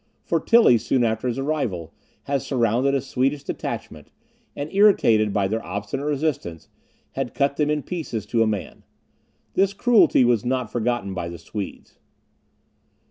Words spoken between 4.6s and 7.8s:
irritated by their obstinate resistance, had cut them